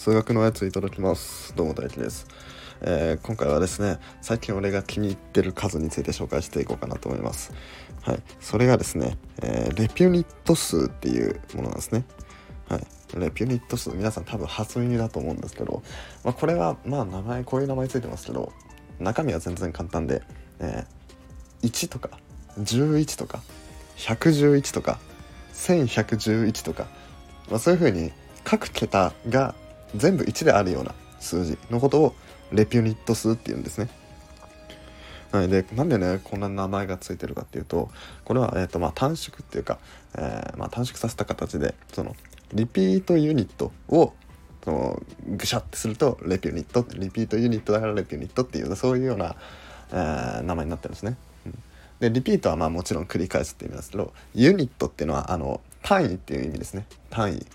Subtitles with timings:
[0.00, 1.54] 数学のやついただきます。
[1.54, 2.26] どうも大輝です、
[2.80, 7.52] えー、今回はですね最近俺が気に入ってる数について紹介していこうかなと思います。
[8.00, 8.22] はい。
[8.40, 12.06] それがですね、えー、レピュニット数っていうものなんですね。
[12.70, 12.86] はい。
[13.14, 15.82] レピュニット数皆さん多分初耳だと思うんですけど、
[16.24, 18.54] まあ、これはまあ名前こういう名前ついてますけど
[19.00, 20.22] 中身は全然簡単で、
[20.60, 22.08] えー、1とか
[22.58, 23.42] 11とか
[23.98, 24.98] 111とか
[25.52, 26.86] 1111とか、
[27.50, 28.12] まあ、そういう風に
[28.44, 29.54] 各桁が
[29.94, 32.14] 全部1であるような数字のことを
[32.52, 33.88] レピュニット数っていうんですね。
[35.32, 37.88] はい、でなんでねこんな名前がついてるかっていうと
[38.24, 39.78] これは、えーとまあ、短縮っていうか、
[40.16, 42.16] えー、まあ、短縮させた形でその
[42.52, 44.12] リピートユニットを
[44.64, 49.36] そのぐしゃってするとレピュニットリピートユニットだからレピュニットっていうそういうような、
[49.92, 51.16] えー、名前になってるんですね。
[52.00, 57.46] でリピートはまあもちろん繰り返すって意味なんですけどユニットっていうのはあの単位っていう意味ですね単位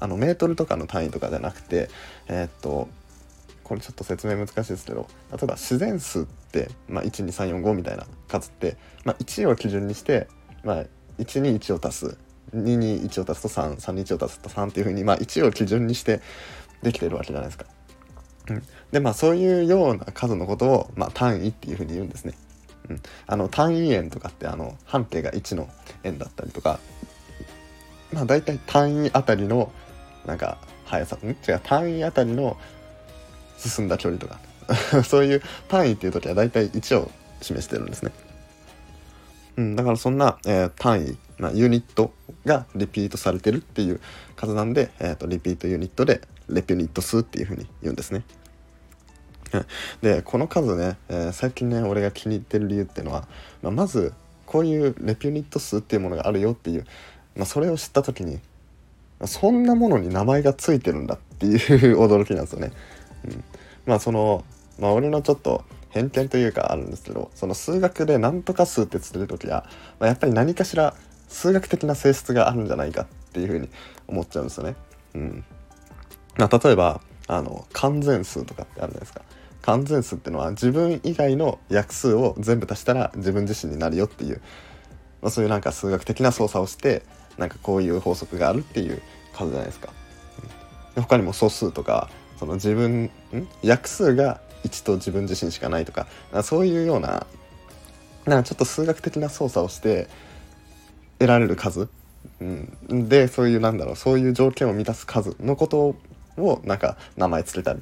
[0.00, 1.88] あのメートルとかの単位とかじゃなくて
[2.28, 2.88] えー、っと
[3.64, 10.26] これちょっと説明難しいですけど例えば自然数って、まあ、12345みたいな数って、まあ、1を基準にして、
[10.64, 10.84] まあ、
[11.18, 12.18] 1に1を足す
[12.54, 16.22] 2に1を足すと33に1を足すと3っていうふうに、まあ、1を基準にして
[16.82, 17.66] できてるわけじゃないですか。
[18.48, 22.32] うん、でまあそういうような数のことを、まあ、単位っていうふうに言うんですね。
[22.88, 25.68] うん、あの単位円とかってあの半径が1の
[26.04, 26.80] 円だったりとか
[28.12, 29.70] まあ大体単位あたりの
[30.26, 31.28] なんか速さん？
[31.28, 32.56] 違う単位あたりの
[33.56, 34.38] 進んだ距離とか
[35.04, 38.12] そういう単位っていう時は大体1を示してるんですね。
[39.56, 42.12] うん、だからそんな、えー、単位、まあ、ユニット
[42.44, 44.00] がリピートされてるっていう
[44.36, 48.22] 数なんで、えーと、リピートユニットでレピュニット数っていうふうに言うんですね。
[50.02, 53.26] でこの数ね、えー、最近ね俺が気に入ってる理由っていうのは、
[53.62, 54.12] まあ、まず
[54.46, 56.86] こういうレピュニット数っていうものがあるよっていう、
[57.34, 58.40] まあ、それを知った時に
[59.26, 61.58] そんなものに名前が付いてるんだっていう
[61.98, 62.72] 驚きなんですよね。
[63.24, 63.44] うん、
[63.86, 64.44] まあその、
[64.78, 69.64] まあ、俺のちょっと偏見というかあるんですけどその数学で何とか数って釣れる時は、
[69.98, 70.94] まあ、やっぱり何かしら
[71.28, 73.68] 数学的な性質があるんじゃないかっていうふうに
[74.06, 74.76] 思っちゃうんですよね。
[75.14, 75.44] うん
[76.36, 79.22] まあ、例えばあの完全数とかってあるじゃないですか。
[79.62, 84.40] 完全数っていうのは自分以外の約数を全部足したら自分自身になるよっていう、
[85.20, 87.02] まあ、そういうなんか数学的な操作をして
[87.38, 89.00] なんかこういう法則があるっていう
[89.32, 89.92] 数じゃないですか。
[90.96, 93.10] うん、他にも素数とかその自分ん？
[93.62, 96.06] 約数が1と自分自身しかないとか
[96.42, 97.26] そういうような
[98.26, 100.08] なんかちょっと数学的な操作をして
[101.18, 101.88] 得られる数、
[102.40, 105.96] うん、でそういうなんだろうそういう条件を満たす数のこと
[106.36, 107.80] をなんか名前つけたり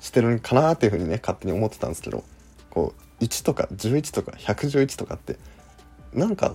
[0.00, 2.24] してるんかなっていうふうにね勝手に思ってたんですけど
[2.70, 5.38] こう1とか11とか111とかって
[6.12, 6.54] なんか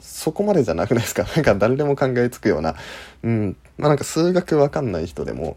[0.00, 1.24] そこまでじゃなくないですか？
[1.36, 2.74] なんか誰でも考えつくような。
[3.22, 3.56] うん。
[3.78, 5.56] まあなんか数学わかんない人でも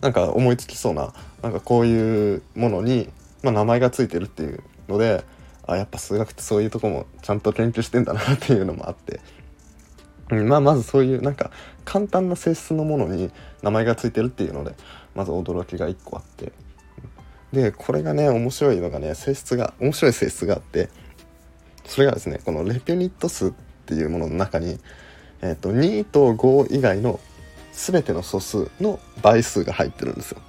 [0.00, 1.12] なんか思いつきそうな
[1.42, 3.08] なんかこういうものに、
[3.42, 5.24] まあ、名前が付いてるっていうので
[5.66, 9.20] あやっぱ数学ってそういうとこもちゃんと研究してんだなっていうのもあって、
[10.30, 11.50] うん、まあまずそういうなんか
[11.84, 13.30] 簡単な性質のものに
[13.62, 14.74] 名前が付いてるっていうので
[15.14, 16.52] まず驚きが1個あって。
[17.52, 20.90] でこれがね面白いのがね性質が面白い性質があって
[21.86, 23.52] それがですねこのレピュニット数っ
[23.86, 24.78] ていうものの中に、
[25.42, 27.20] えーと、2と5以外の
[27.72, 30.40] 全ての素数の倍数が入ってるんですよ。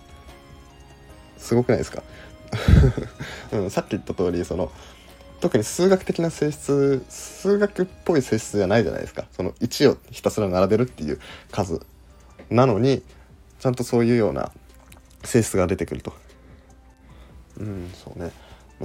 [1.38, 2.01] すごくないですか、
[3.53, 4.72] うん、さっき言った通りその
[5.41, 11.19] 特に数学的な性質数学っぽい性質じゃないじゃないですかその1をひたすら並べるっていう
[11.52, 11.85] 数
[12.50, 13.03] なのに
[13.59, 14.52] ちゃんとそういうような
[15.23, 16.13] 性質が出てくると。
[17.59, 18.31] うんそうね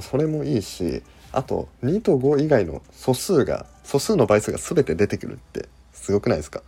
[0.01, 1.03] それもいいし
[1.33, 6.62] あと2と5以外の素数が素数の倍数が全て出てくるってすごくないですか？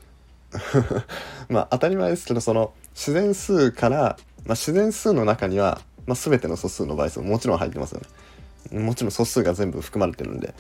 [1.49, 3.97] まあ当たり前ですけどその自然数から、
[4.45, 8.01] まあ、自然数の中には、まあ、全ての素数の倍数ももちろん入ってますよ
[8.71, 8.79] ね。
[8.81, 10.55] もちろん素数が全部含まれてるんで。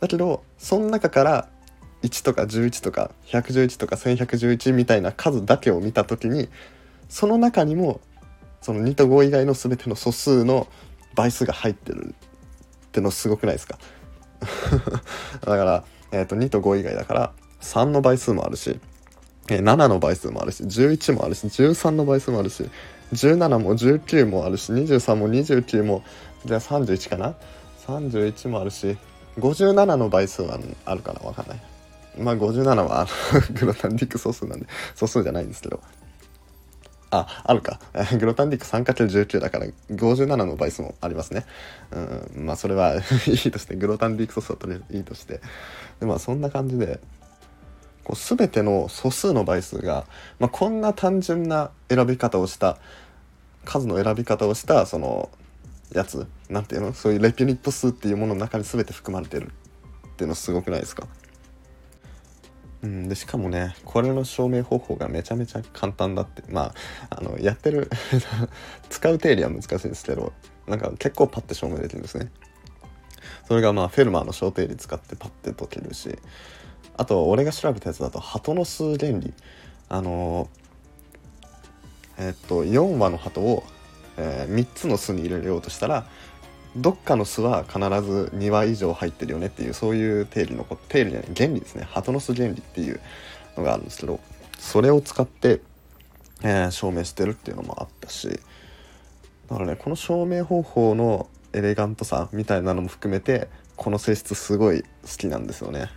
[0.00, 1.48] だけどその中から
[2.02, 6.48] 1とか11とか111とか1111みたいな数だけを見た時に
[7.08, 8.00] その中にも
[8.60, 10.66] その2と5以外の全ての素数の
[11.16, 12.14] 倍数が入ってる
[12.86, 13.78] ってのすごくないですか？
[15.44, 17.32] だから、えーと、2と5以外だから
[17.62, 18.78] 3の倍数もあるし、
[19.48, 22.68] えー、7の倍数もあるし11もあるし13の倍数もあるし
[23.12, 26.04] 17も19もあるし23も29も
[26.44, 27.34] じゃあ31かな
[27.86, 28.96] ？31もあるし
[29.38, 31.20] 57の倍数はあるかな？
[31.20, 31.60] わかんない。
[32.18, 33.06] まあ57は
[33.60, 35.80] グロタンディック素数なんで素数じゃないんですけど。
[37.10, 37.78] あ、あるか。
[38.18, 41.46] グロタンディック 3×19 だから57の倍数もありますね。
[41.92, 42.94] うん、まあそれは
[43.26, 45.40] いいとして、グロタンディックソースはとりあえずいいとして。
[46.00, 47.00] でまあそんな感じで、
[48.04, 50.04] こう全ての素数の倍数が、
[50.38, 52.78] まあ、こんな単純な選び方をした
[53.64, 55.28] 数の選び方をしたその
[55.92, 56.92] やつなんていうの？
[56.92, 59.46] そういうレピュニット数っていうものの中に全て含まれてる
[60.08, 61.06] っていうのすごくないですか？
[62.82, 66.72] うん、でしかもねこれの証明方法がめちゃめちゃ簡単だってま
[67.10, 67.90] ああのやってる
[68.90, 70.32] 使う定理は難しいですけど
[70.66, 72.30] なんか結構パッて証明できるんですね。
[73.48, 76.18] それがまあフェルマーの小定理使ってパッて解けるし
[76.96, 79.32] あと俺が調べたやつだと鳩の数原理。
[79.88, 80.48] あの
[82.18, 83.62] え、っと4羽の鳩を、
[84.16, 86.06] えー、3つの巣に入れようとしたら
[86.76, 93.00] どっかの巣は必ず2羽以上入ってるよねっていうそういう定理の定理じゃない原理ですね鳩の巣原理っていう
[93.56, 94.20] のがあるんですけど
[94.58, 95.60] それを使って、
[96.42, 98.28] えー、証明してるっていうのもあったし
[99.48, 105.90] だからねこの証明方法のエレガントさみたいなのも含めてこの性質すごい好きなんですよね。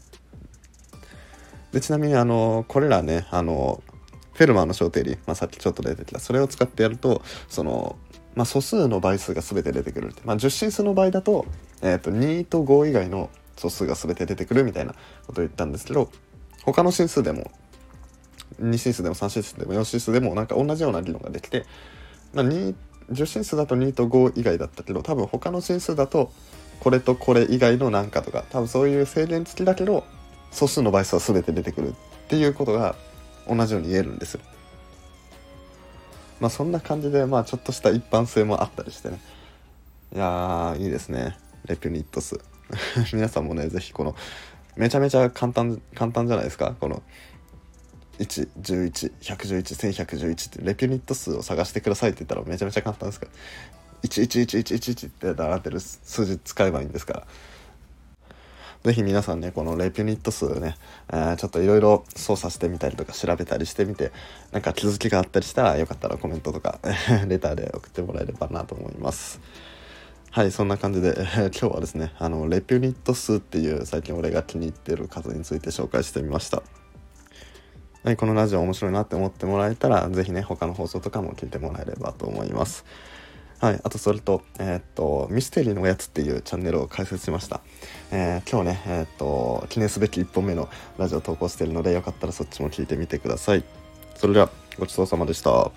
[1.73, 3.83] でちなみにあのこれらねあの
[4.33, 7.97] フェルマーの小定理、まあ、さっきちょっと出てきたそれを使ってやるとその、
[8.35, 11.47] まあ、素数の倍数が全て出てくるって、まあ、10進数の場合だと,、
[11.83, 14.95] えー、と2と5以外の素数が全て出てくるみたいな
[15.27, 16.11] ことを言ったんですけど
[16.65, 17.51] 他の進数でも
[18.61, 21.65] 2進数でも3進数でも4進数でもなんか同じような理論ができて、
[22.35, 22.75] まあ、10
[23.27, 26.33] 進数だと2と5以外だったけど多分他の進数だと
[26.83, 30.03] これとこれ以外の何かとか多分そういう制限付きだけど
[30.51, 31.93] 素数の倍数は全て出てくるっ
[32.27, 32.97] ていうことが
[33.49, 34.41] 同じように言えるんですよ。
[36.41, 39.21] まあそんな感じでまあちょっとした一般性もあったりしてね。
[40.13, 41.39] いやいいですね。
[41.67, 42.41] レピュニット数
[43.15, 44.17] 皆さんもね是非この
[44.75, 46.75] めちゃめちゃ簡単簡単じゃないですか？
[46.81, 47.01] この
[48.19, 53.33] 111111111ってレピュニット数を探してくださいって言ったらめちゃめちゃ簡単ですから。
[54.05, 57.27] 111111って習ってる数字使えばいいんですから。
[58.83, 60.75] ぜひ皆さんね、このレピュニット数ね、
[61.13, 64.11] えー、ちょっといろいろ操作してみたりとか調べたりしてみて、
[64.51, 66.81] なんか気づきがあったりしたらよかったらコメントとか
[67.29, 69.41] レターで送ってもらえればなと思います。
[70.33, 76.63] はい、そんな感じで、えー、今日はですね、あの、レピュニット数っていう最近俺が気に入ってる数について紹介してみました。
[78.03, 82.85] はい、このラジオ面白いなって思ってもらえたら、是非ね、他の放送とかも聞いてもらえればと思います。
[83.63, 87.61] はい、あとそれと、えー、っと、ミステリーのおやつっていうチャンネルを開設しました。
[88.11, 93.63] えー、今日ね、えー、っと、記念すべき1本目のラジオ投稿してるので、よかったらそっちも聞いてみてください。
[94.17, 94.51] それでは、
[94.81, 95.71] ごちそうさまでした。